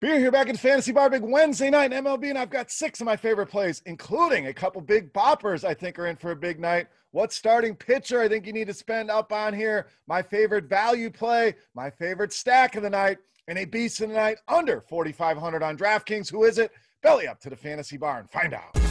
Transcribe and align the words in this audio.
Beer 0.00 0.18
here 0.18 0.30
back 0.30 0.48
in 0.48 0.56
Fantasy 0.56 0.92
Bar 0.92 1.10
Big 1.10 1.20
Wednesday 1.20 1.68
night 1.68 1.92
in 1.92 2.04
MLB, 2.04 2.30
and 2.30 2.38
I've 2.38 2.48
got 2.48 2.70
six 2.70 3.02
of 3.02 3.04
my 3.04 3.16
favorite 3.16 3.48
plays, 3.48 3.82
including 3.84 4.46
a 4.46 4.54
couple 4.54 4.80
big 4.80 5.12
boppers 5.12 5.62
I 5.62 5.74
think 5.74 5.98
are 5.98 6.06
in 6.06 6.16
for 6.16 6.30
a 6.30 6.36
big 6.36 6.58
night. 6.58 6.86
What 7.10 7.34
starting 7.34 7.76
pitcher 7.76 8.22
I 8.22 8.26
think 8.26 8.46
you 8.46 8.54
need 8.54 8.68
to 8.68 8.72
spend 8.72 9.10
up 9.10 9.30
on 9.30 9.52
here? 9.52 9.88
My 10.06 10.22
favorite 10.22 10.64
value 10.64 11.10
play, 11.10 11.54
my 11.74 11.90
favorite 11.90 12.32
stack 12.32 12.76
of 12.76 12.82
the 12.82 12.88
night, 12.88 13.18
and 13.46 13.58
a 13.58 13.66
beast 13.66 14.00
of 14.00 14.08
the 14.08 14.14
night 14.14 14.38
under 14.48 14.80
4,500 14.80 15.62
on 15.62 15.76
DraftKings. 15.76 16.30
Who 16.30 16.44
is 16.44 16.56
it? 16.56 16.72
Belly 17.02 17.28
up 17.28 17.38
to 17.40 17.50
the 17.50 17.56
Fantasy 17.56 17.98
Bar 17.98 18.20
and 18.20 18.30
find 18.30 18.54
out. 18.54 18.89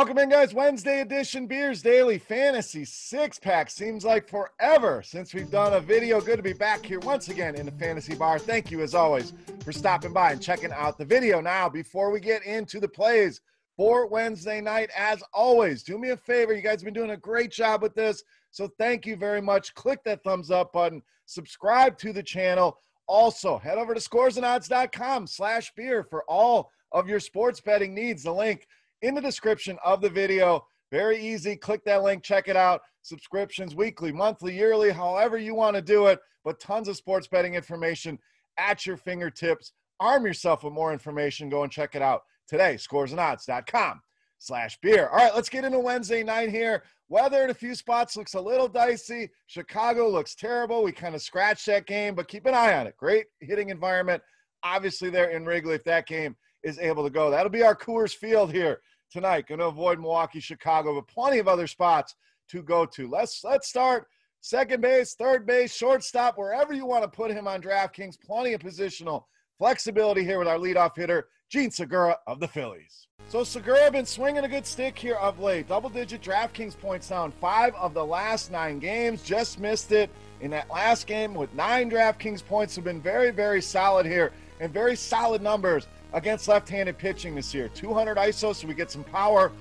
Welcome 0.00 0.16
in, 0.16 0.30
guys. 0.30 0.54
Wednesday 0.54 1.02
edition 1.02 1.46
Beers 1.46 1.82
Daily 1.82 2.16
Fantasy 2.16 2.86
Six 2.86 3.38
Pack. 3.38 3.68
Seems 3.68 4.02
like 4.02 4.26
forever 4.26 5.02
since 5.02 5.34
we've 5.34 5.50
done 5.50 5.74
a 5.74 5.80
video. 5.80 6.22
Good 6.22 6.38
to 6.38 6.42
be 6.42 6.54
back 6.54 6.86
here 6.86 7.00
once 7.00 7.28
again 7.28 7.54
in 7.54 7.66
the 7.66 7.72
Fantasy 7.72 8.14
Bar. 8.14 8.38
Thank 8.38 8.70
you, 8.70 8.80
as 8.80 8.94
always, 8.94 9.34
for 9.62 9.72
stopping 9.72 10.14
by 10.14 10.32
and 10.32 10.40
checking 10.40 10.72
out 10.72 10.96
the 10.96 11.04
video. 11.04 11.42
Now, 11.42 11.68
before 11.68 12.10
we 12.10 12.18
get 12.18 12.42
into 12.46 12.80
the 12.80 12.88
plays 12.88 13.42
for 13.76 14.06
Wednesday 14.06 14.62
night, 14.62 14.88
as 14.96 15.22
always, 15.34 15.82
do 15.82 15.98
me 15.98 16.08
a 16.08 16.16
favor. 16.16 16.54
You 16.54 16.62
guys 16.62 16.80
have 16.80 16.86
been 16.86 16.94
doing 16.94 17.10
a 17.10 17.16
great 17.18 17.50
job 17.50 17.82
with 17.82 17.94
this. 17.94 18.24
So 18.52 18.68
thank 18.78 19.04
you 19.04 19.16
very 19.16 19.42
much. 19.42 19.74
Click 19.74 20.02
that 20.04 20.24
thumbs 20.24 20.50
up 20.50 20.72
button, 20.72 21.02
subscribe 21.26 21.98
to 21.98 22.14
the 22.14 22.22
channel. 22.22 22.78
Also, 23.06 23.58
head 23.58 23.76
over 23.76 23.92
to 23.92 24.00
scoresandodds.com 24.00 25.26
slash 25.26 25.74
beer 25.76 26.04
for 26.04 26.24
all 26.26 26.70
of 26.92 27.06
your 27.06 27.20
sports 27.20 27.60
betting 27.60 27.94
needs. 27.94 28.22
The 28.22 28.32
link 28.32 28.66
in 29.02 29.14
the 29.14 29.20
description 29.20 29.78
of 29.84 30.00
the 30.00 30.10
video. 30.10 30.64
Very 30.90 31.20
easy. 31.20 31.56
Click 31.56 31.84
that 31.84 32.02
link, 32.02 32.22
check 32.22 32.48
it 32.48 32.56
out. 32.56 32.80
Subscriptions 33.02 33.74
weekly, 33.74 34.12
monthly, 34.12 34.54
yearly, 34.54 34.90
however 34.90 35.38
you 35.38 35.54
want 35.54 35.76
to 35.76 35.82
do 35.82 36.06
it, 36.06 36.18
but 36.44 36.60
tons 36.60 36.88
of 36.88 36.96
sports 36.96 37.28
betting 37.28 37.54
information 37.54 38.18
at 38.58 38.84
your 38.84 38.96
fingertips. 38.96 39.72
Arm 40.00 40.26
yourself 40.26 40.64
with 40.64 40.72
more 40.72 40.92
information. 40.92 41.48
Go 41.48 41.62
and 41.62 41.72
check 41.72 41.94
it 41.94 42.02
out 42.02 42.22
today. 42.48 42.74
Scoresandodds.com 42.74 44.00
slash 44.38 44.78
beer. 44.82 45.08
All 45.08 45.18
right, 45.18 45.34
let's 45.34 45.48
get 45.48 45.64
into 45.64 45.78
Wednesday 45.78 46.22
night 46.22 46.50
here. 46.50 46.82
Weather 47.08 47.44
in 47.44 47.50
a 47.50 47.54
few 47.54 47.74
spots 47.74 48.16
looks 48.16 48.34
a 48.34 48.40
little 48.40 48.68
dicey. 48.68 49.30
Chicago 49.46 50.08
looks 50.08 50.34
terrible. 50.34 50.82
We 50.82 50.92
kind 50.92 51.14
of 51.14 51.22
scratched 51.22 51.66
that 51.66 51.86
game, 51.86 52.14
but 52.14 52.28
keep 52.28 52.46
an 52.46 52.54
eye 52.54 52.74
on 52.74 52.86
it. 52.86 52.96
Great 52.96 53.26
hitting 53.40 53.70
environment. 53.70 54.22
Obviously, 54.62 55.10
there 55.10 55.30
in 55.30 55.44
Wrigley, 55.44 55.74
if 55.74 55.84
that 55.84 56.06
game 56.06 56.36
is 56.62 56.78
able 56.78 57.04
to 57.04 57.10
go. 57.10 57.30
That'll 57.30 57.50
be 57.50 57.62
our 57.62 57.76
Coors 57.76 58.14
Field 58.14 58.52
here 58.52 58.80
tonight. 59.10 59.46
Going 59.46 59.60
to 59.60 59.66
avoid 59.66 59.98
Milwaukee, 59.98 60.40
Chicago, 60.40 60.94
but 60.94 61.08
plenty 61.08 61.38
of 61.38 61.48
other 61.48 61.66
spots 61.66 62.14
to 62.48 62.62
go 62.62 62.84
to. 62.86 63.08
Let's 63.08 63.42
let's 63.44 63.68
start 63.68 64.06
second 64.40 64.80
base, 64.80 65.14
third 65.14 65.46
base, 65.46 65.74
shortstop, 65.74 66.38
wherever 66.38 66.72
you 66.72 66.86
want 66.86 67.04
to 67.04 67.08
put 67.08 67.30
him 67.30 67.46
on 67.46 67.62
DraftKings. 67.62 68.20
Plenty 68.20 68.52
of 68.52 68.60
positional 68.60 69.24
flexibility 69.58 70.24
here 70.24 70.38
with 70.38 70.48
our 70.48 70.58
leadoff 70.58 70.96
hitter, 70.96 71.28
Jean 71.50 71.70
Segura 71.70 72.16
of 72.26 72.40
the 72.40 72.48
Phillies. 72.48 73.06
So 73.28 73.44
Segura 73.44 73.90
been 73.90 74.06
swinging 74.06 74.44
a 74.44 74.48
good 74.48 74.66
stick 74.66 74.98
here 74.98 75.16
of 75.16 75.38
late. 75.38 75.68
Double-digit 75.68 76.22
DraftKings 76.22 76.78
points 76.78 77.08
down 77.08 77.30
five 77.32 77.74
of 77.74 77.94
the 77.94 78.04
last 78.04 78.50
nine 78.50 78.78
games. 78.78 79.22
Just 79.22 79.60
missed 79.60 79.92
it 79.92 80.10
in 80.40 80.50
that 80.50 80.70
last 80.70 81.06
game 81.06 81.34
with 81.34 81.52
nine 81.54 81.90
DraftKings 81.90 82.44
points. 82.44 82.74
Have 82.74 82.84
been 82.84 83.02
very, 83.02 83.30
very 83.30 83.60
solid 83.60 84.06
here 84.06 84.32
and 84.58 84.72
very 84.72 84.96
solid 84.96 85.42
numbers 85.42 85.86
against 86.12 86.48
left-handed 86.48 86.98
pitching 86.98 87.34
this 87.34 87.54
year. 87.54 87.68
200 87.68 88.16
ISO, 88.16 88.54
so 88.54 88.66
we 88.66 88.74
get 88.74 88.90
some 88.90 89.04
power. 89.04 89.52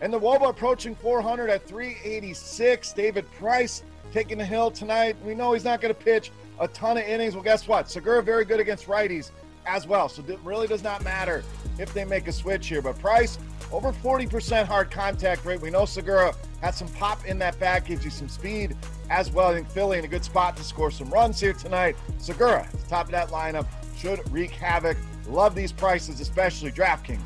And 0.00 0.12
the 0.12 0.20
Woba 0.20 0.48
approaching 0.48 0.94
400 0.94 1.50
at 1.50 1.66
386. 1.66 2.92
David 2.92 3.30
Price 3.32 3.82
taking 4.12 4.38
the 4.38 4.44
hill 4.44 4.70
tonight. 4.70 5.16
We 5.24 5.34
know 5.34 5.52
he's 5.52 5.64
not 5.64 5.80
going 5.80 5.94
to 5.94 6.00
pitch 6.00 6.30
a 6.60 6.68
ton 6.68 6.96
of 6.96 7.04
innings. 7.04 7.34
Well, 7.34 7.42
guess 7.42 7.68
what? 7.68 7.90
Segura 7.90 8.22
very 8.22 8.44
good 8.44 8.60
against 8.60 8.86
righties 8.86 9.30
as 9.66 9.86
well. 9.86 10.08
So 10.08 10.22
it 10.26 10.38
really 10.44 10.66
does 10.66 10.82
not 10.82 11.04
matter 11.04 11.44
if 11.78 11.92
they 11.92 12.04
make 12.04 12.26
a 12.28 12.32
switch 12.32 12.68
here. 12.68 12.80
But 12.80 12.98
Price, 12.98 13.38
over 13.70 13.92
40% 13.92 14.66
hard 14.66 14.90
contact 14.90 15.44
rate. 15.44 15.60
We 15.60 15.70
know 15.70 15.84
Segura 15.84 16.34
has 16.60 16.76
some 16.76 16.88
pop 16.88 17.24
in 17.26 17.38
that 17.40 17.58
bat, 17.58 17.84
gives 17.84 18.04
you 18.04 18.10
some 18.10 18.28
speed 18.28 18.76
as 19.10 19.30
well. 19.30 19.48
I 19.48 19.54
think 19.54 19.70
Philly 19.70 19.98
in 19.98 20.04
a 20.04 20.08
good 20.08 20.24
spot 20.24 20.56
to 20.56 20.64
score 20.64 20.90
some 20.90 21.10
runs 21.10 21.38
here 21.40 21.52
tonight. 21.52 21.96
Segura, 22.18 22.64
at 22.64 22.72
the 22.72 22.88
top 22.88 23.06
of 23.06 23.12
that 23.12 23.28
lineup, 23.28 23.66
should 23.96 24.20
wreak 24.32 24.50
havoc 24.52 24.96
Love 25.28 25.54
these 25.54 25.72
prices, 25.72 26.20
especially 26.20 26.72
DraftKings 26.72 27.20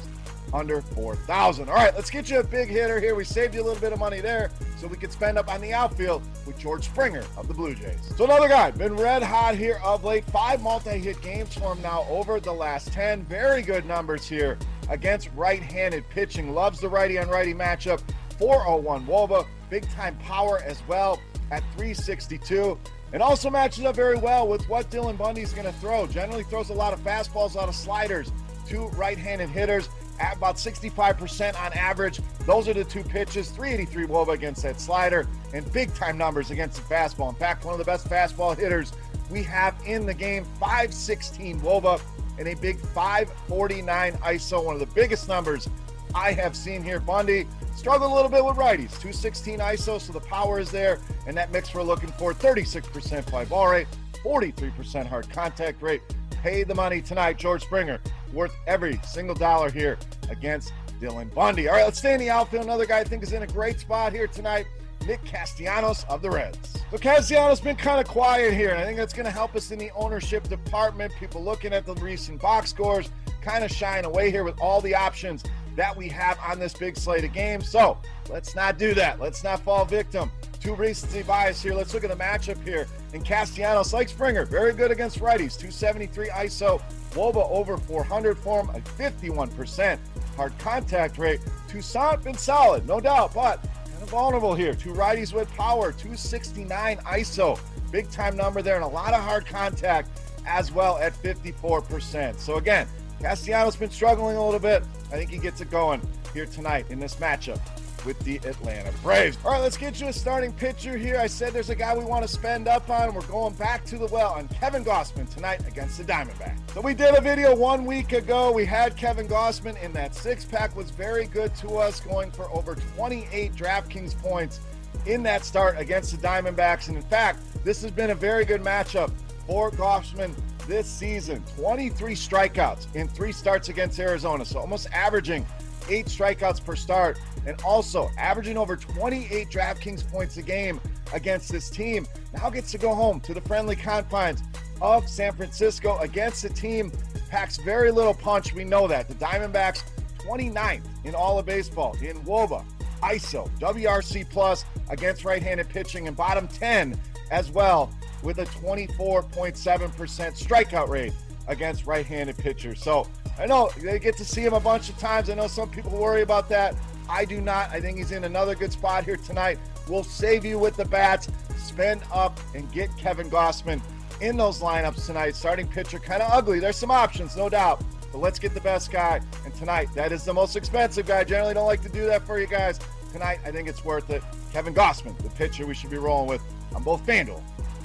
under 0.53 0.83
4,000. 0.83 1.69
All 1.69 1.75
right, 1.75 1.95
let's 1.95 2.11
get 2.11 2.29
you 2.29 2.41
a 2.41 2.45
big 2.45 2.69
hitter 2.69 3.01
here. 3.01 3.15
We 3.15 3.25
saved 3.25 3.55
you 3.55 3.63
a 3.63 3.65
little 3.65 3.81
bit 3.81 3.93
of 3.93 3.99
money 3.99 4.21
there 4.21 4.51
so 4.77 4.87
we 4.87 4.97
could 4.97 5.13
spend 5.13 5.39
up 5.39 5.49
on 5.49 5.61
the 5.61 5.73
outfield 5.73 6.23
with 6.47 6.59
George 6.59 6.85
Springer 6.85 7.25
of 7.37 7.49
the 7.49 7.55
Blue 7.55 7.75
Jays. 7.75 8.13
So 8.17 8.25
another 8.25 8.49
guy, 8.49 8.71
been 8.71 8.97
red 8.97 9.23
hot 9.23 9.55
here 9.55 9.81
of 9.83 10.05
late. 10.05 10.25
Five 10.27 10.61
multi-hit 10.61 11.23
games 11.23 11.55
for 11.55 11.75
him 11.75 11.83
now 11.83 12.05
over 12.09 12.41
the 12.41 12.53
last 12.53 12.93
10. 12.93 13.25
Very 13.25 13.63
good 13.63 13.87
numbers 13.87 14.27
here 14.29 14.59
against 14.89 15.31
right-handed 15.35 16.09
pitching. 16.11 16.53
Loves 16.53 16.81
the 16.81 16.89
righty 16.89 17.19
on 17.19 17.29
righty 17.29 17.55
matchup. 17.55 18.03
401 18.39 19.07
Woba, 19.07 19.47
big 19.71 19.89
time 19.91 20.19
power 20.19 20.61
as 20.65 20.83
well 20.89 21.21
at 21.51 21.63
362. 21.77 22.79
And 23.13 23.23
also 23.23 23.51
matches 23.51 23.85
up 23.85 23.95
very 23.95 24.17
well 24.17 24.49
with 24.49 24.67
what 24.69 24.91
Dylan 24.91 25.19
Bundy 25.19 25.43
is 25.43 25.53
going 25.53 25.67
to 25.67 25.73
throw. 25.81 26.07
Generally 26.07 26.45
throws 26.45 26.71
a 26.71 26.75
lot 26.75 26.93
of 26.93 27.01
fastballs, 27.01 27.55
a 27.55 27.59
lot 27.59 27.69
of 27.69 27.75
sliders. 27.75 28.33
Two 28.67 28.89
right-handed 28.89 29.51
hitters 29.51 29.89
at 30.19 30.37
about 30.37 30.57
65% 30.57 31.61
on 31.61 31.73
average. 31.73 32.21
Those 32.47 32.69
are 32.69 32.75
the 32.75 32.85
two 32.85 33.03
pitches. 33.03 33.51
383 33.51 34.07
Woba 34.07 34.33
against 34.33 34.63
that 34.63 34.81
slider 34.81 35.27
and 35.53 35.71
big 35.73 35.95
time 35.95 36.17
numbers 36.17 36.51
against 36.51 36.77
the 36.77 36.95
fastball. 36.95 37.29
In 37.29 37.35
fact, 37.35 37.65
one 37.65 37.75
of 37.75 37.79
the 37.79 37.85
best 37.85 38.09
fastball 38.09 38.57
hitters 38.57 38.93
we 39.31 39.43
have 39.43 39.75
in 39.85 40.07
the 40.07 40.15
game. 40.15 40.45
516 40.59 41.61
Woba 41.61 42.01
and 42.39 42.49
a 42.49 42.55
big 42.55 42.79
549 42.79 44.13
ISO. 44.15 44.65
One 44.65 44.75
of 44.75 44.81
the 44.81 44.95
biggest 44.95 45.29
numbers 45.29 45.69
I 46.15 46.33
have 46.33 46.57
seen 46.57 46.83
here. 46.83 47.01
Bundy 47.01 47.47
struggled 47.75 48.11
a 48.11 48.15
little 48.15 48.31
bit 48.31 48.45
with 48.45 48.57
righties. 48.57 48.91
216 49.01 49.59
ISO, 49.59 50.01
so 50.01 50.13
the 50.13 50.21
power 50.21 50.59
is 50.59 50.71
there. 50.71 50.99
And 51.27 51.37
that 51.37 51.51
mix 51.53 51.75
we're 51.75 51.83
looking 51.83 52.11
for 52.13 52.33
36% 52.33 53.29
fly 53.29 53.45
ball 53.45 53.69
rate, 53.69 53.87
43% 54.25 55.07
hard 55.07 55.29
contact 55.31 55.83
rate. 55.83 56.03
Pay 56.43 56.65
the 56.65 56.75
money 56.75 57.01
tonight, 57.01 57.39
George 57.39 57.63
Springer. 57.63 58.01
Worth 58.33 58.55
every 58.67 59.01
single 59.05 59.35
dollar 59.35 59.71
here 59.71 59.99
against 60.31 60.73
Dylan 61.01 61.33
Bundy. 61.35 61.69
All 61.69 61.75
right, 61.75 61.85
let's 61.85 61.99
stay 61.99 62.15
in 62.15 62.21
the 62.21 62.31
outfield. 62.31 62.65
Another 62.65 62.87
guy 62.87 63.01
I 63.01 63.05
think 63.05 63.23
is 63.23 63.33
in 63.33 63.43
a 63.43 63.47
great 63.47 63.81
spot 63.81 64.13
here 64.13 64.27
tonight. 64.27 64.67
Nick 65.07 65.25
Castellanos 65.25 66.05
of 66.09 66.23
the 66.23 66.31
Reds. 66.31 66.79
So 66.91 66.99
Castellanos 66.99 67.61
been 67.61 67.77
kind 67.77 68.01
of 68.01 68.07
quiet 68.07 68.55
here, 68.55 68.71
and 68.71 68.79
I 68.79 68.85
think 68.85 68.99
that's 68.99 69.13
going 69.13 69.27
to 69.27 69.33
help 69.33 69.57
us 69.57 69.71
in 69.71 69.79
the 69.79 69.91
ownership 69.95 70.49
department. 70.49 71.13
People 71.19 71.43
looking 71.43 71.73
at 71.73 71.87
the 71.87 71.95
recent 71.97 72.41
box 72.41 72.71
scores, 72.71 73.11
kind 73.41 73.65
of 73.65 73.71
shying 73.71 74.05
away 74.05 74.31
here 74.31 74.45
with 74.45 74.59
all 74.61 74.81
the 74.81 74.95
options 74.95 75.43
that 75.77 75.97
we 75.97 76.09
have 76.09 76.39
on 76.47 76.59
this 76.59 76.75
big 76.75 76.97
slate 76.97 77.25
of 77.25 77.33
games. 77.33 77.69
So 77.69 77.99
let's 78.31 78.55
not 78.55 78.79
do 78.79 78.95
that. 78.95 79.21
Let's 79.21 79.43
not 79.43 79.61
fall 79.61 79.85
victim 79.85 80.31
to 80.61 80.75
recency 80.75 81.23
bias 81.23 81.63
here. 81.63 81.75
Let's 81.75 81.93
look 81.93 82.05
at 82.05 82.11
the 82.11 82.17
matchup 82.17 82.63
here. 82.63 82.87
And 83.15 83.25
Castellanos, 83.25 83.93
like 83.93 84.09
Springer, 84.09 84.45
very 84.45 84.73
good 84.73 84.91
against 84.91 85.19
righties. 85.19 85.59
273 85.59 86.29
ISO, 86.29 86.81
Woba 87.13 87.51
over 87.51 87.77
400 87.77 88.39
form, 88.39 88.71
a 88.71 88.81
51% 88.81 89.99
hard 90.37 90.57
contact 90.59 91.19
rate. 91.19 91.41
Toussaint 91.69 92.23
been 92.23 92.37
solid, 92.37 92.87
no 92.87 93.01
doubt, 93.01 93.35
but 93.35 93.65
vulnerable 94.13 94.55
here. 94.55 94.75
Two 94.75 94.93
righties 94.93 95.33
with 95.33 95.51
power, 95.55 95.91
269 95.91 96.99
ISO. 96.99 97.59
Big 97.91 98.11
time 98.11 98.37
number 98.37 98.61
there 98.61 98.75
and 98.75 98.85
a 98.85 98.87
lot 98.87 99.15
of 99.15 99.23
hard 99.23 99.47
contact 99.47 100.11
as 100.47 100.71
well 100.71 100.99
at 100.99 101.15
54%. 101.15 102.39
So 102.39 102.57
again, 102.57 102.87
Castellanos 103.23 103.75
been 103.75 103.89
struggling 103.89 104.37
a 104.37 104.45
little 104.45 104.61
bit. 104.61 104.83
I 105.11 105.17
think 105.17 105.31
he 105.31 105.39
gets 105.39 105.63
it 105.63 105.71
going 105.71 106.03
here 106.35 106.45
tonight 106.45 106.85
in 106.91 107.01
this 107.01 107.15
matchup 107.15 107.59
with 108.05 108.19
the 108.21 108.37
Atlanta 108.49 108.93
Braves. 109.03 109.39
All 109.45 109.53
right, 109.53 109.61
let's 109.61 109.77
get 109.77 110.01
you 110.01 110.09
a 110.09 110.13
starting 110.13 110.53
pitcher 110.53 110.97
here. 110.97 111.19
I 111.19 111.27
said 111.27 111.53
there's 111.53 111.71
a 111.71 111.75
guy 111.75 111.97
we 111.97 112.05
want 112.05 112.23
to 112.23 112.29
spend 112.29 112.69
up 112.69 112.89
on. 112.91 113.15
We're 113.15 113.23
going 113.23 113.55
back 113.55 113.85
to 113.87 113.99
the 113.99 114.07
well 114.07 114.33
on 114.33 114.49
Kevin 114.49 114.85
Gausman 114.85 115.33
tonight 115.33 115.67
against 115.67 115.99
the 115.99 116.05
Diamondbacks. 116.05 116.59
So 116.73 116.81
we 116.81 116.95
did 116.95 117.15
a 117.15 117.21
video 117.21 117.55
one 117.55 117.85
week 117.85 118.13
ago. 118.13 118.53
We 118.53 118.65
had 118.65 118.97
Kevin 118.97 119.29
Gausman 119.29 119.83
in 119.83 119.93
that 119.93 120.15
six 120.15 120.45
pack 120.45 120.75
was 120.77 120.91
very 120.91 121.27
good 121.27 121.55
to 121.57 121.77
us, 121.77 122.01
going 122.01 122.31
for 122.31 122.51
over 122.51 122.75
28 122.97 123.55
DraftKings 123.55 124.19
points 124.19 124.61
in 125.07 125.23
that 125.23 125.45
start 125.45 125.79
against 125.79 126.13
the 126.13 126.27
Diamondbacks. 126.27 126.89
And 126.89 126.97
in 126.97 127.03
fact, 127.03 127.41
this 127.65 127.83
has 127.83 127.91
been 127.91 128.11
a 128.11 128.15
very 128.15 128.45
good 128.45 128.63
matchup 128.63 129.11
for 129.47 129.71
Gausman 129.71 130.35
this 130.67 130.87
season 130.87 131.43
23 131.57 132.15
strikeouts 132.15 132.95
in 132.95 133.09
three 133.09 133.33
starts 133.33 133.69
against 133.69 133.99
Arizona. 133.99 134.45
So 134.45 134.61
almost 134.61 134.89
averaging 134.93 135.47
eight 135.89 136.07
strikeouts 136.07 136.65
per 136.65 136.77
start 136.77 137.19
and 137.47 137.61
also 137.63 138.11
averaging 138.19 138.57
over 138.57 138.77
28 138.77 139.49
DraftKings 139.49 140.09
points 140.11 140.37
a 140.37 140.43
game 140.43 140.81
against 141.13 141.51
this 141.51 141.69
team. 141.71 142.07
Now 142.33 142.51
gets 142.51 142.71
to 142.73 142.79
go 142.79 142.95
home 142.95 143.21
to 143.21 143.35
the 143.35 143.41
friendly 143.41 143.77
confines 143.77 144.43
of 144.81 145.09
San 145.09 145.33
Francisco 145.33 145.99
against 145.99 146.45
a 146.45 146.49
team 146.49 146.93
packs 147.31 147.57
very 147.57 147.91
little 147.91 148.15
punch. 148.15 148.53
We 148.53 148.65
know 148.65 148.87
that. 148.89 149.09
The 149.09 149.15
Diamondbacks 149.15 149.85
29th 150.19 150.83
in 151.05 151.15
all 151.15 151.39
of 151.39 151.47
baseball 151.47 151.97
in 152.03 152.19
WOBA, 152.25 152.65
ISO, 153.03 153.49
WRC 153.59 154.29
plus 154.29 154.65
against 154.91 155.25
right-handed 155.25 155.69
pitching 155.69 156.09
and 156.09 156.17
bottom 156.17 156.47
10 156.49 156.99
as 157.31 157.51
well 157.51 157.91
with 158.23 158.39
a 158.39 158.45
24.7% 158.45 159.55
strikeout 159.57 160.89
rate 160.89 161.13
against 161.49 161.87
right 161.87 162.07
handed 162.07 162.37
pitchers. 162.37 162.81
So 162.83 163.07
I 163.39 163.47
know 163.47 163.71
they 163.79 163.99
get 163.99 164.17
to 164.19 164.25
see 164.25 164.43
him 164.43 164.53
a 164.53 164.61
bunch 164.61 164.89
of 164.89 164.99
times. 164.99 165.31
I 165.31 165.35
know 165.35 165.47
some 165.47 165.71
people 165.71 165.93
worry 165.93 166.23
about 166.23 166.49
that. 166.51 166.75
I 167.09 167.25
do 167.25 167.41
not. 167.41 167.71
I 167.71 167.81
think 167.81 167.99
he's 167.99 168.13
in 168.13 168.25
another 168.25 168.55
good 168.55 168.73
spot 168.73 169.05
here 169.05 169.17
tonight. 169.17 169.59
We'll 169.89 170.05
save 170.05 170.45
you 170.45 170.59
with 170.59 170.77
the 170.77 170.85
bats. 170.85 171.29
Spend 171.57 172.03
up 172.13 172.39
and 172.55 172.71
get 172.73 172.95
Kevin 172.97 173.31
Gausman 173.31 173.81
in 174.21 174.37
those 174.37 174.61
lineups 174.61 175.07
tonight. 175.07 175.35
Starting 175.35 175.67
pitcher, 175.67 175.99
kind 175.99 176.23
of 176.23 176.31
ugly. 176.33 176.61
There's 176.61 176.77
some 176.77 176.91
options, 176.91 177.37
no 177.37 177.49
doubt. 177.49 177.83
But 178.13 178.19
let's 178.19 178.39
get 178.39 178.55
the 178.55 178.61
best 178.61 178.93
guy. 178.93 179.21
And 179.45 179.55
tonight, 179.55 179.89
that 179.95 180.13
is 180.13 180.25
the 180.25 180.35
most 180.35 180.55
expensive 180.55 181.07
guy. 181.07 181.25
Generally, 181.25 181.55
don't 181.55 181.67
like 181.67 181.83
to 181.83 181.89
do 181.89 182.07
that 182.07 182.27
for 182.27 182.39
you 182.39 182.47
guys. 182.47 182.79
Tonight, 183.11 183.41
I 183.45 183.51
think 183.51 183.69
it's 183.69 183.85
worth 183.85 184.11
it. 184.11 184.23
Kevin 184.53 184.75
Gausman, 184.75 185.17
the 185.19 185.31
pitcher 185.31 185.67
we 185.67 185.75
should 185.75 185.91
be 185.91 185.99
rolling 185.99 186.29
with 186.29 186.43
on 186.75 186.83
both 186.83 187.05
FanDuel 187.07 187.43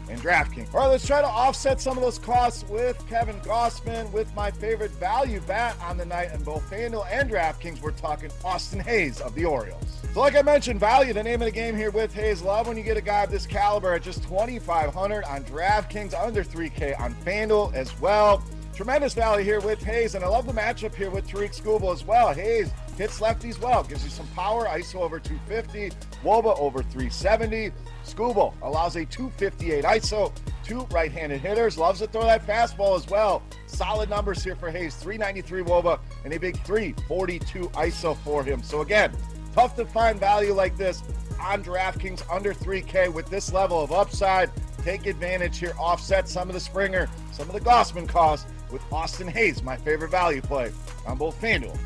and 0.10 0.22
DraftKings. 0.22 0.74
All 0.74 0.82
right, 0.82 0.88
let's 0.88 1.06
try 1.06 1.22
to 1.22 1.28
offset 1.28 1.82
some 1.82 1.98
of 1.98 2.04
those 2.04 2.20
costs 2.20 2.64
with 2.70 3.08
Kevin 3.08 3.40
Gausman 3.42 4.12
with 4.12 4.34
my 4.36 4.52
favorite 4.52 4.92
value 4.92 5.40
bat 5.42 5.76
on 5.82 5.98
the 5.98 6.06
night 6.06 6.30
and 6.32 6.44
both 6.44 6.70
FanDuel 6.70 7.08
and 7.12 7.30
DraftKings. 7.30 7.82
We're 7.82 7.92
talking 7.92 8.32
Austin 8.44 8.80
Hays 8.80 9.22
of 9.22 9.36
the 9.36 9.46
Orioles. 9.46 10.00
So, 10.14 10.22
like 10.22 10.36
I 10.36 10.42
mentioned, 10.42 10.80
value, 10.80 11.14
the 11.14 11.24
name 11.24 11.42
of 11.42 11.46
the 11.46 11.52
game 11.52 11.76
here 11.76 11.92
with 11.92 12.14
Hays. 12.14 12.42
Love 12.42 12.68
when 12.68 12.78
you 12.78 12.84
get 12.84 12.98
a 12.98 13.02
guy 13.02 13.24
of 13.24 13.32
this 13.32 13.46
caliber 13.46 13.94
at 13.94 14.02
just 14.02 14.24
2500 14.24 15.24
on 15.26 15.44
DraftKings, 15.44 16.14
under 16.14 16.44
3K 16.44 17.00
on 17.00 17.14
FanDuel 17.16 17.74
as 17.74 18.00
well. 18.00 18.44
Tremendous 18.78 19.16
value 19.16 19.44
here 19.44 19.60
with 19.60 19.82
Hays, 19.82 20.14
and 20.14 20.24
I 20.24 20.28
love 20.28 20.46
the 20.46 20.54
matchup 20.54 20.94
here 20.94 21.10
with 21.10 21.28
Tarik 21.28 21.52
Skubal 21.52 21.92
as 21.92 22.06
well. 22.06 22.32
Hays 22.32 22.70
hits 22.96 23.20
lefties 23.20 23.60
well, 23.60 23.84
gives 23.84 24.04
you 24.04 24.10
some 24.12 24.28
power, 24.36 24.68
ISO 24.68 24.98
over 24.98 25.20
250, 25.20 25.90
Woba 26.24 26.56
over 26.60 26.84
370. 26.84 27.72
Skubal 28.06 28.54
allows 28.62 28.96
a 28.96 29.04
258 29.04 29.84
ISO, 29.84 30.32
two 30.64 30.82
right-handed 30.92 31.42
hitters, 31.42 31.76
loves 31.80 32.02
to 32.02 32.08
throw 32.08 32.22
that 32.26 32.46
fastball 32.46 32.96
as 32.96 33.08
well. 33.08 33.42
Solid 33.66 34.12
numbers 34.12 34.44
here 34.44 34.56
for 34.56 34.70
Hays 34.70 34.94
393 34.98 35.64
Woba 35.64 36.00
and 36.24 36.32
a 36.32 36.40
big 36.40 36.64
342 36.64 37.70
ISO 37.70 38.16
for 38.18 38.44
him. 38.44 38.62
So 38.62 38.82
again, 38.82 39.12
tough 39.56 39.76
to 39.78 39.88
find 39.88 40.20
value 40.20 40.54
like 40.54 40.78
this 40.78 41.02
on 41.42 41.64
DraftKings 41.64 42.22
under 42.32 42.54
3K 42.54 43.12
with 43.12 43.28
this 43.32 43.52
level 43.52 43.82
of 43.82 43.92
upside. 43.92 44.52
Take 44.84 45.08
advantage 45.08 45.58
here, 45.58 45.74
offset 45.80 46.30
some 46.30 46.48
of 46.48 46.54
the 46.54 46.60
Springer, 46.60 47.10
some 47.32 47.48
of 47.48 47.54
the 47.54 47.60
Gausman 47.60 48.08
costs 48.08 48.46
with 48.72 48.82
Austin 48.92 49.28
Hays, 49.28 49.64
my 49.64 49.78
favorite 49.78 50.12
value 50.12 50.42
play 50.42 50.72
on 51.06 51.18
both 51.18 51.40
FanDuel 51.42 51.78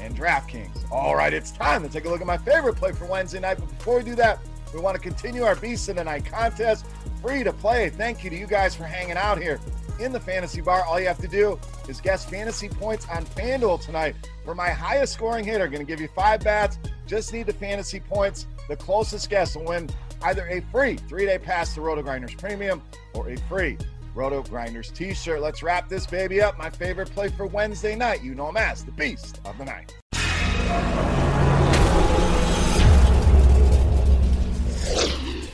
and 0.00 0.16
DraftKings. 0.16 0.90
All 0.90 1.16
right, 1.16 1.32
it's 1.32 1.50
time 1.50 1.82
to 1.82 1.88
take 1.88 2.04
a 2.04 2.08
look 2.08 2.20
at 2.20 2.26
my 2.26 2.38
favorite 2.38 2.76
play 2.76 2.92
for 2.92 3.06
Wednesday 3.06 3.40
night. 3.40 3.58
But 3.58 3.68
before 3.78 3.98
we 3.98 4.04
do 4.04 4.14
that, 4.16 4.38
we 4.74 4.80
want 4.80 4.94
to 4.94 5.00
continue 5.00 5.42
our 5.44 5.56
Beast 5.56 5.88
of 5.88 5.96
the 5.96 6.04
Night 6.04 6.24
contest. 6.24 6.86
Free 7.22 7.42
to 7.42 7.52
play. 7.52 7.90
Thank 7.90 8.22
you 8.22 8.30
to 8.30 8.36
you 8.36 8.46
guys 8.46 8.74
for 8.74 8.84
hanging 8.84 9.16
out 9.16 9.40
here 9.40 9.60
in 9.98 10.12
the 10.12 10.20
fantasy 10.20 10.60
bar. 10.60 10.84
All 10.84 11.00
you 11.00 11.06
have 11.06 11.18
to 11.18 11.28
do 11.28 11.58
is 11.88 12.00
guess 12.00 12.24
fantasy 12.24 12.68
points 12.68 13.08
on 13.08 13.24
FanDuel 13.24 13.80
tonight. 13.84 14.14
For 14.44 14.54
my 14.54 14.70
highest 14.70 15.14
scoring 15.14 15.44
hitter, 15.44 15.66
going 15.66 15.84
to 15.84 15.90
give 15.90 16.00
you 16.00 16.08
five 16.14 16.44
bats. 16.44 16.78
Just 17.06 17.32
need 17.32 17.46
the 17.46 17.52
fantasy 17.52 18.00
points. 18.00 18.46
The 18.68 18.76
closest 18.76 19.30
guess 19.30 19.56
will 19.56 19.64
win 19.64 19.88
either 20.22 20.46
a 20.48 20.60
free 20.72 20.96
three 20.96 21.26
day 21.26 21.38
pass 21.38 21.74
to 21.74 21.80
RotoGrinders 21.80 22.38
Premium 22.38 22.82
or 23.14 23.30
a 23.30 23.36
free 23.48 23.78
RotoGrinders 24.18 24.92
t 24.92 25.14
shirt. 25.14 25.40
Let's 25.40 25.62
wrap 25.62 25.88
this 25.88 26.04
baby 26.04 26.42
up. 26.42 26.58
My 26.58 26.68
favorite 26.68 27.08
play 27.10 27.28
for 27.28 27.46
Wednesday 27.46 27.94
night. 27.94 28.20
You 28.20 28.34
know 28.34 28.48
him 28.48 28.56
as 28.56 28.84
the 28.84 28.90
Beast 28.90 29.40
of 29.44 29.56
the 29.56 29.64
Night. 29.64 29.94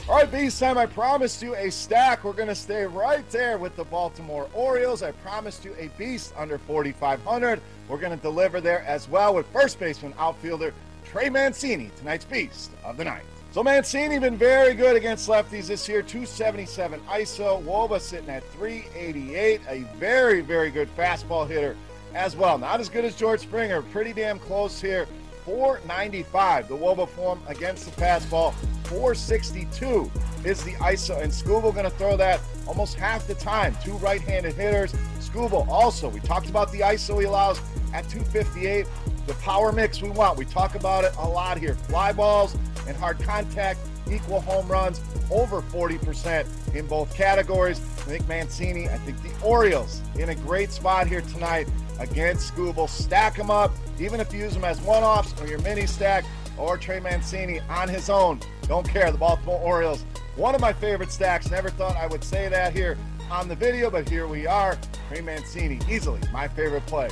All 0.08 0.16
right, 0.16 0.30
Beast 0.30 0.60
time. 0.60 0.78
I 0.78 0.86
promised 0.86 1.42
you 1.42 1.54
a 1.56 1.70
stack. 1.70 2.24
We're 2.24 2.32
going 2.32 2.48
to 2.48 2.54
stay 2.54 2.86
right 2.86 3.28
there 3.30 3.58
with 3.58 3.76
the 3.76 3.84
Baltimore 3.84 4.48
Orioles. 4.54 5.02
I 5.02 5.12
promised 5.12 5.64
you 5.64 5.74
a 5.78 5.88
Beast 5.98 6.32
under 6.36 6.56
4,500. 6.56 7.60
We're 7.88 7.98
going 7.98 8.16
to 8.16 8.22
deliver 8.22 8.62
there 8.62 8.82
as 8.86 9.08
well 9.10 9.34
with 9.34 9.46
first 9.48 9.78
baseman 9.78 10.14
outfielder 10.18 10.72
Trey 11.04 11.28
Mancini, 11.28 11.90
tonight's 11.98 12.24
Beast 12.24 12.70
of 12.82 12.96
the 12.96 13.04
Night. 13.04 13.24
So 13.54 13.62
Mancini 13.62 14.18
been 14.18 14.36
very 14.36 14.74
good 14.74 14.96
against 14.96 15.28
lefties 15.28 15.68
this 15.68 15.88
year. 15.88 16.02
277 16.02 16.98
ISO. 17.02 17.62
Woba 17.62 18.00
sitting 18.00 18.28
at 18.28 18.42
388. 18.50 19.60
A 19.68 19.82
very, 19.96 20.40
very 20.40 20.72
good 20.72 20.88
fastball 20.96 21.46
hitter 21.46 21.76
as 22.16 22.34
well. 22.34 22.58
Not 22.58 22.80
as 22.80 22.88
good 22.88 23.04
as 23.04 23.14
George 23.14 23.38
Springer. 23.38 23.80
Pretty 23.80 24.12
damn 24.12 24.40
close 24.40 24.80
here. 24.80 25.06
495. 25.44 26.66
The 26.66 26.76
Woba 26.76 27.08
form 27.08 27.40
against 27.46 27.84
the 27.84 27.92
fastball. 27.92 28.54
462 28.86 30.10
is 30.44 30.64
the 30.64 30.72
ISO. 30.72 31.22
And 31.22 31.30
Skubal 31.30 31.72
going 31.72 31.84
to 31.84 31.90
throw 31.90 32.16
that 32.16 32.40
almost 32.66 32.96
half 32.96 33.24
the 33.28 33.36
time. 33.36 33.76
Two 33.84 33.94
right-handed 33.98 34.54
hitters. 34.54 34.94
Skubal 35.20 35.68
also. 35.68 36.08
We 36.08 36.18
talked 36.18 36.50
about 36.50 36.72
the 36.72 36.80
ISO 36.80 37.20
he 37.20 37.26
allows 37.26 37.60
at 37.92 38.08
258. 38.08 38.88
The 39.28 39.34
power 39.34 39.70
mix 39.70 40.02
we 40.02 40.10
want. 40.10 40.38
We 40.38 40.44
talk 40.44 40.74
about 40.74 41.04
it 41.04 41.14
a 41.18 41.28
lot 41.28 41.56
here. 41.56 41.74
Fly 41.74 42.12
balls 42.12 42.56
and 42.86 42.96
hard 42.96 43.18
contact, 43.20 43.80
equal 44.10 44.40
home 44.40 44.68
runs, 44.68 45.00
over 45.30 45.62
40% 45.62 46.46
in 46.74 46.86
both 46.86 47.14
categories. 47.14 47.78
I 47.80 48.06
think 48.06 48.28
Mancini, 48.28 48.88
I 48.88 48.98
think 48.98 49.22
the 49.22 49.32
Orioles 49.44 50.02
in 50.16 50.28
a 50.30 50.34
great 50.34 50.70
spot 50.72 51.06
here 51.06 51.22
tonight 51.22 51.68
against 51.98 52.52
Skubal. 52.54 52.88
Stack 52.88 53.36
them 53.36 53.50
up, 53.50 53.72
even 53.98 54.20
if 54.20 54.32
you 54.32 54.40
use 54.40 54.54
them 54.54 54.64
as 54.64 54.80
one 54.82 55.02
offs 55.02 55.40
or 55.40 55.46
your 55.46 55.60
mini 55.60 55.86
stack 55.86 56.24
or 56.58 56.76
Trey 56.76 57.00
Mancini 57.00 57.60
on 57.68 57.88
his 57.88 58.10
own. 58.10 58.40
Don't 58.68 58.88
care. 58.88 59.10
The 59.10 59.18
Baltimore 59.18 59.60
Orioles, 59.60 60.04
one 60.36 60.54
of 60.54 60.60
my 60.60 60.72
favorite 60.72 61.10
stacks. 61.10 61.50
Never 61.50 61.70
thought 61.70 61.96
I 61.96 62.06
would 62.06 62.24
say 62.24 62.48
that 62.48 62.72
here 62.72 62.96
on 63.30 63.48
the 63.48 63.56
video, 63.56 63.90
but 63.90 64.08
here 64.08 64.26
we 64.26 64.46
are. 64.46 64.78
Trey 65.08 65.20
Mancini, 65.20 65.80
easily 65.88 66.20
my 66.32 66.48
favorite 66.48 66.86
play 66.86 67.10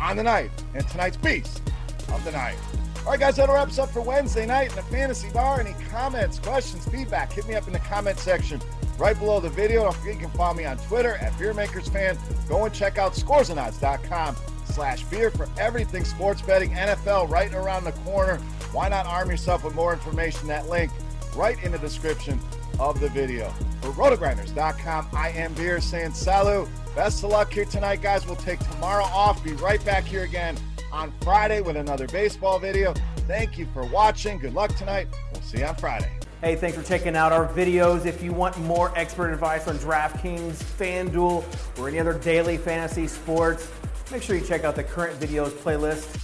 on 0.00 0.16
the 0.16 0.22
night 0.22 0.50
and 0.74 0.86
tonight's 0.88 1.16
beast 1.16 1.62
of 2.12 2.24
the 2.24 2.32
night. 2.32 2.56
All 3.04 3.10
right, 3.10 3.20
guys, 3.20 3.36
that 3.36 3.50
wraps 3.50 3.78
up 3.78 3.90
for 3.90 4.00
Wednesday 4.00 4.46
night 4.46 4.70
in 4.70 4.76
the 4.76 4.82
Fantasy 4.82 5.28
Bar. 5.28 5.60
Any 5.60 5.74
comments, 5.90 6.38
questions, 6.38 6.88
feedback, 6.88 7.30
hit 7.30 7.46
me 7.46 7.54
up 7.54 7.66
in 7.66 7.74
the 7.74 7.78
comment 7.80 8.18
section 8.18 8.62
right 8.96 9.18
below 9.18 9.40
the 9.40 9.50
video. 9.50 9.82
Don't 9.82 9.94
forget 9.94 10.14
you 10.14 10.20
can 10.20 10.30
follow 10.30 10.54
me 10.54 10.64
on 10.64 10.78
Twitter 10.78 11.16
at 11.16 11.32
BeerMakersFan. 11.34 12.18
Go 12.48 12.64
and 12.64 12.74
check 12.74 12.96
out 12.96 13.12
scoresandodds.com 13.12 14.36
slash 14.64 15.04
beer 15.04 15.30
for 15.30 15.50
everything 15.58 16.02
sports 16.02 16.40
betting, 16.40 16.70
NFL 16.70 17.28
right 17.28 17.52
around 17.52 17.84
the 17.84 17.92
corner. 17.92 18.38
Why 18.72 18.88
not 18.88 19.04
arm 19.04 19.30
yourself 19.30 19.64
with 19.64 19.74
more 19.74 19.92
information? 19.92 20.48
That 20.48 20.70
link 20.70 20.90
right 21.36 21.62
in 21.62 21.72
the 21.72 21.78
description 21.78 22.40
of 22.80 23.00
the 23.00 23.10
video. 23.10 23.50
For 23.82 23.90
rotogrinders.com, 23.90 25.08
I 25.12 25.28
am 25.28 25.52
Beer 25.52 25.78
saying 25.82 26.14
salut. 26.14 26.70
Best 26.96 27.22
of 27.22 27.32
luck 27.32 27.52
here 27.52 27.66
tonight, 27.66 28.00
guys. 28.00 28.24
We'll 28.24 28.36
take 28.36 28.60
tomorrow 28.60 29.04
off. 29.04 29.44
Be 29.44 29.52
right 29.52 29.84
back 29.84 30.04
here 30.04 30.22
again 30.22 30.56
on 30.94 31.12
Friday 31.22 31.60
with 31.60 31.76
another 31.76 32.06
baseball 32.06 32.60
video. 32.60 32.94
Thank 33.26 33.58
you 33.58 33.66
for 33.74 33.84
watching. 33.86 34.38
Good 34.38 34.54
luck 34.54 34.74
tonight. 34.76 35.08
We'll 35.32 35.42
see 35.42 35.58
you 35.58 35.64
on 35.64 35.74
Friday. 35.74 36.10
Hey, 36.40 36.54
thanks 36.54 36.76
for 36.76 36.84
checking 36.84 37.16
out 37.16 37.32
our 37.32 37.48
videos. 37.48 38.06
If 38.06 38.22
you 38.22 38.32
want 38.32 38.56
more 38.60 38.96
expert 38.96 39.32
advice 39.32 39.66
on 39.66 39.76
DraftKings, 39.78 40.54
FanDuel, 40.54 41.44
or 41.78 41.88
any 41.88 41.98
other 41.98 42.16
daily 42.18 42.56
fantasy 42.56 43.08
sports, 43.08 43.68
make 44.12 44.22
sure 44.22 44.36
you 44.36 44.44
check 44.46 44.62
out 44.62 44.76
the 44.76 44.84
current 44.84 45.18
videos 45.18 45.50
playlist 45.50 46.20